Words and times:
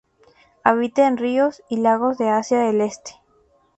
Habita 0.63 1.05
en 1.05 1.17
ríos 1.17 1.61
y 1.69 1.77
lagos 1.77 2.17
de 2.17 2.29
Asia 2.29 2.57
del 2.57 2.81
Este. 2.81 3.11